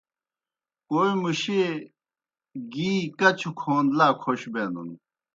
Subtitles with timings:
[0.87, 1.69] کوئے مُشیئے
[2.73, 4.89] گِی کچوْ کھون لا کھوش بینَن۔